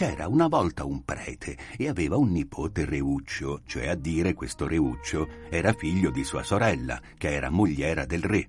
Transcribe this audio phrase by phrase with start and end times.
[0.00, 5.28] C'era una volta un prete e aveva un nipote Reuccio, cioè a dire questo Reuccio
[5.50, 8.48] era figlio di sua sorella, che era mogliera del re.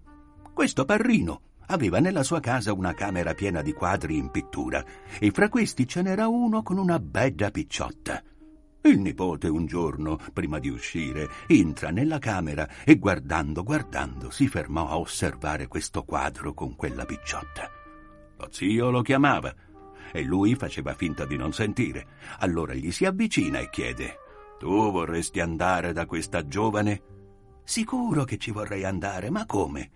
[0.53, 4.81] Questo parrino aveva nella sua casa una camera piena di quadri in pittura
[5.19, 8.23] e fra questi ce n'era uno con una bella picciotta.
[8.83, 14.87] Il nipote un giorno, prima di uscire, entra nella camera e guardando, guardando, si fermò
[14.87, 17.69] a osservare questo quadro con quella picciotta.
[18.37, 19.53] Lo zio lo chiamava
[20.11, 22.07] e lui faceva finta di non sentire.
[22.39, 24.17] Allora gli si avvicina e chiede:
[24.59, 27.01] Tu vorresti andare da questa giovane?
[27.63, 29.91] Sicuro che ci vorrei andare, ma come?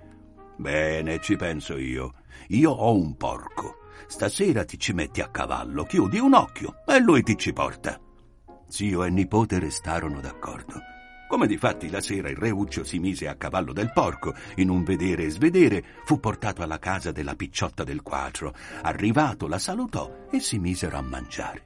[0.57, 2.13] Bene, ci penso io.
[2.49, 3.79] Io ho un porco.
[4.07, 7.99] Stasera ti ci metti a cavallo, chiudi un occhio e lui ti ci porta.
[8.67, 10.94] Zio e nipote restarono d'accordo.
[11.27, 15.23] Come difatti la sera il reuccio si mise a cavallo del porco, in un vedere
[15.23, 18.53] e svedere fu portato alla casa della picciotta del quattro.
[18.83, 21.65] Arrivato la salutò e si misero a mangiare.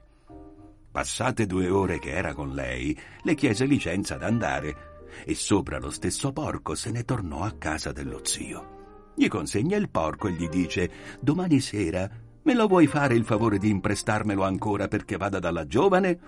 [0.90, 4.88] Passate due ore che era con lei, le chiese licenza d'andare
[5.24, 9.12] e sopra lo stesso porco se ne tornò a casa dello zio.
[9.14, 10.90] Gli consegna il porco e gli dice
[11.20, 12.08] Domani sera
[12.42, 16.18] me lo vuoi fare il favore di imprestarmelo ancora perché vada dalla giovane?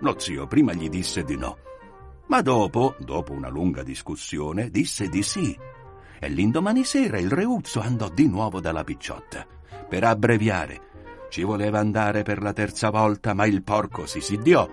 [0.00, 1.68] Lo zio prima gli disse di no
[2.30, 5.58] ma dopo, dopo una lunga discussione, disse di sì.
[6.16, 9.44] E l'indomani sera il reuzzo andò di nuovo dalla picciotta.
[9.88, 10.80] Per abbreviare,
[11.28, 14.68] ci voleva andare per la terza volta, ma il porco si siddiò.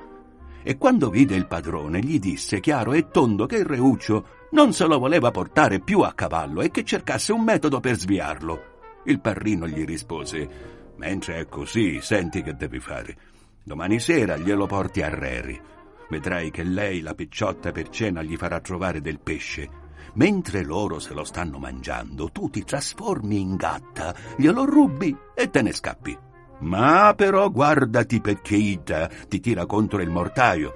[0.62, 4.86] E quando vide il padrone, gli disse chiaro e tondo che il reuccio non se
[4.86, 8.76] lo voleva portare più a cavallo e che cercasse un metodo per sviarlo.
[9.06, 13.18] Il parrino gli rispose: Mentre è così, senti che devi fare.
[13.64, 15.76] Domani sera glielo porti a Reri
[16.10, 19.86] Vedrai che lei, la picciotta, per cena gli farà trovare del pesce.
[20.14, 25.62] Mentre loro se lo stanno mangiando, tu ti trasformi in gatta, glielo rubi e te
[25.62, 26.18] ne scappi.
[26.60, 30.74] Ma però guardati perché Ita ti tira contro il mortaio.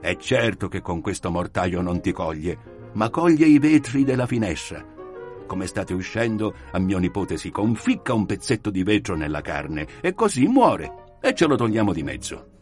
[0.00, 4.84] È certo che con questo mortaio non ti coglie, ma coglie i vetri della finestra.
[5.46, 10.14] Come state uscendo, a mio nipote si conficca un pezzetto di vetro nella carne e
[10.14, 12.57] così muore e ce lo togliamo di mezzo.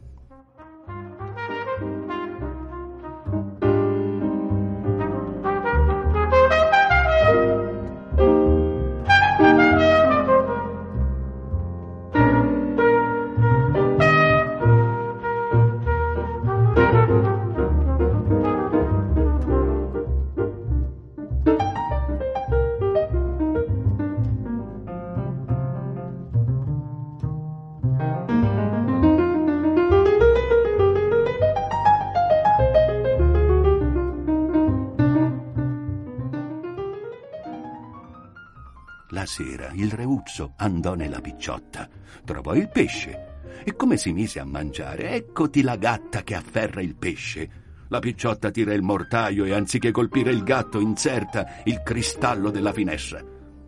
[39.25, 41.89] Sera il reuzzo andò nella picciotta,
[42.25, 43.35] trovò il pesce
[43.65, 47.65] e come si mise a mangiare, eccoti la gatta che afferra il pesce.
[47.89, 53.23] La picciotta tira il mortaio e anziché colpire il gatto inserta il cristallo della finestra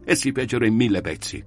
[0.04, 1.44] e si fecero in mille pezzi.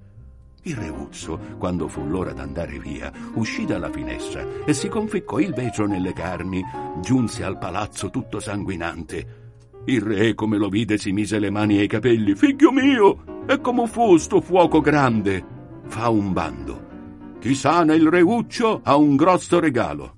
[0.64, 5.86] Il reuzzo, quando fu l'ora d'andare via, uscì dalla finestra e si conficcò il vetro
[5.86, 6.62] nelle carni,
[7.00, 9.41] giunse al palazzo tutto sanguinante
[9.84, 12.34] Il re, come lo vide, si mise le mani ai capelli.
[12.34, 15.44] Figlio mio, è come fu sto fuoco grande.
[15.86, 16.90] Fa un bando.
[17.40, 20.14] Chi sana il reuccio ha un grosso regalo.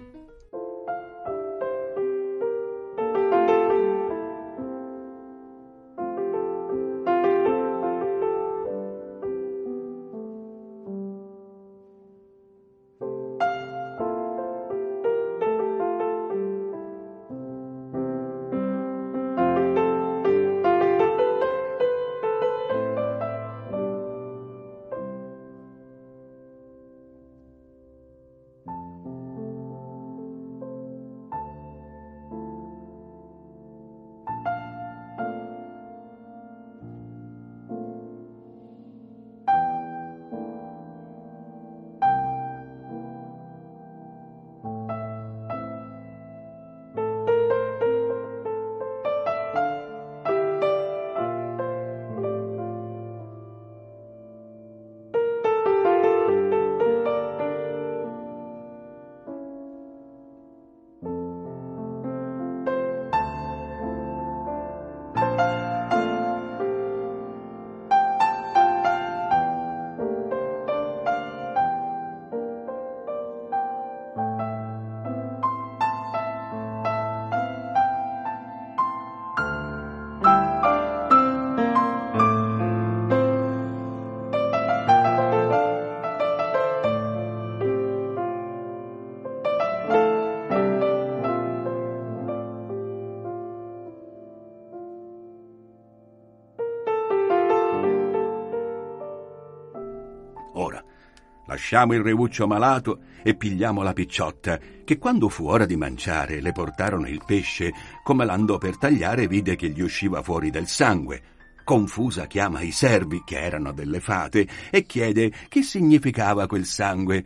[101.47, 106.53] Lasciamo il reuccio malato e pigliamo la picciotta, che quando fu ora di mangiare le
[106.53, 107.73] portarono il pesce,
[108.03, 111.23] come l'andò per tagliare vide che gli usciva fuori del sangue.
[111.63, 117.25] Confusa chiama i servi, che erano delle fate, e chiede che significava quel sangue.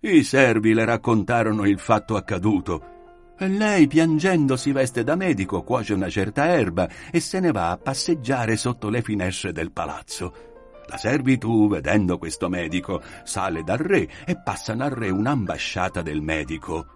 [0.00, 2.96] I servi le raccontarono il fatto accaduto.
[3.38, 7.70] E lei, piangendo, si veste da medico, cuoce una certa erba e se ne va
[7.70, 10.57] a passeggiare sotto le finestre del palazzo.
[10.88, 16.86] La servitù, vedendo questo medico, sale dal re e passano al re un'ambasciata del medico.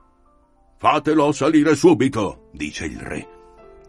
[0.79, 3.29] Fatelo salire subito, dice il re.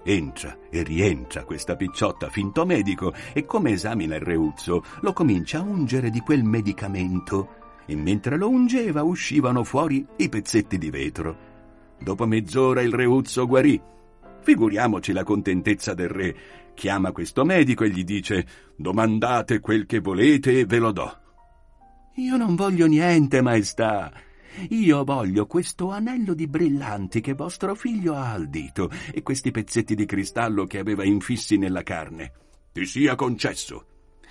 [0.03, 5.61] Entra e rientra questa picciotta finto medico e come esamina il reuzzo lo comincia a
[5.61, 11.51] ungere di quel medicamento e mentre lo ungeva uscivano fuori i pezzetti di vetro.
[11.97, 13.81] Dopo mezz'ora il reuzzo guarì.
[14.41, 16.35] Figuriamoci la contentezza del re
[16.73, 21.17] chiama questo medico e gli dice domandate quel che volete e ve lo do.
[22.15, 24.11] Io non voglio niente, maestà.
[24.69, 29.95] Io voglio questo anello di brillanti che vostro figlio ha al dito e questi pezzetti
[29.95, 32.31] di cristallo che aveva infissi nella carne.
[32.71, 33.87] Ti sia concesso.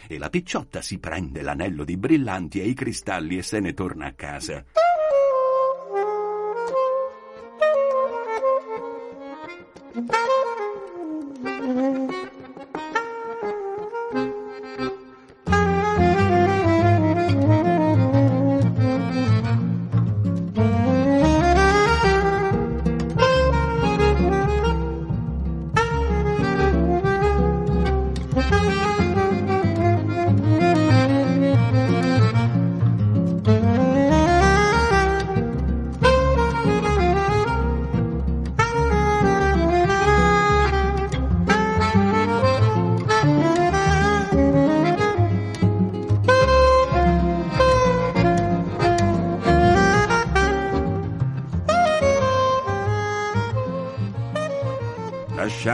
[0.06, 4.06] E la picciotta si prende l'anello di brillanti e i cristalli e se ne torna
[4.06, 4.64] a casa.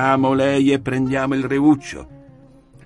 [0.08, 2.08] Lasciamo lei e prendiamo il reuccio.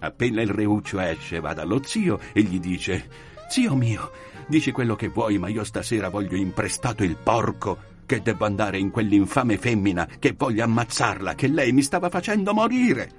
[0.01, 3.09] Appena il reuccio esce, va dallo zio e gli dice:
[3.49, 4.11] Zio mio,
[4.49, 8.91] dici quello che vuoi, ma io stasera voglio imprestato il porco che devo andare in
[8.91, 13.11] quell'infame femmina che voglio ammazzarla, che lei mi stava facendo morire.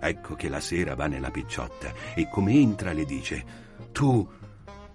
[0.00, 3.44] Ecco che la sera va nella picciotta e come entra le dice:
[3.92, 4.26] Tu,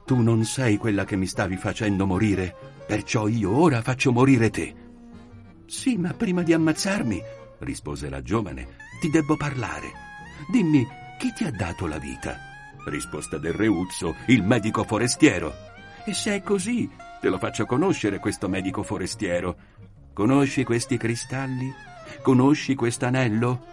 [0.06, 2.56] tu non sei quella che mi stavi facendo morire,
[2.88, 4.74] perciò io ora faccio morire te.
[5.68, 9.92] Sì, ma prima di ammazzarmi rispose la giovane, ti debbo parlare.
[10.52, 10.86] Dimmi,
[11.18, 12.38] chi ti ha dato la vita?
[12.86, 15.54] Risposta del reuzzo, il medico forestiero.
[16.06, 16.90] E se è così,
[17.22, 19.56] te lo faccio conoscere questo medico forestiero.
[20.14, 21.74] Conosci questi cristalli?
[22.22, 23.66] Conosci quest'anello?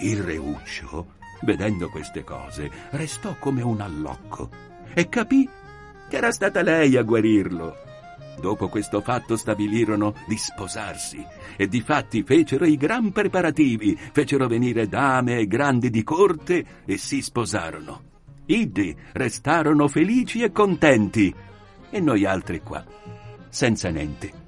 [0.00, 4.50] Il reuccio, vedendo queste cose, restò come un allocco
[4.92, 5.48] e capì
[6.08, 7.76] che era stata lei a guarirlo.
[8.40, 11.24] Dopo questo fatto stabilirono di sposarsi
[11.56, 16.96] e di fatti fecero i gran preparativi, fecero venire dame e grandi di corte e
[16.98, 18.02] si sposarono.
[18.46, 21.34] Iddi restarono felici e contenti
[21.90, 22.84] e noi altri qua,
[23.48, 24.45] senza niente.